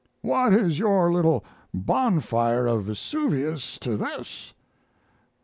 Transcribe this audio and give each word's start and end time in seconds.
"What 0.23 0.51
is 0.51 0.79
your 0.79 1.13
little 1.13 1.45
bonfire 1.75 2.65
of 2.65 2.85
Vesuvius 2.85 3.77
to 3.81 3.95
this?" 3.97 4.51